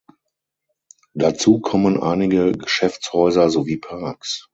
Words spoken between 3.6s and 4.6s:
Parks.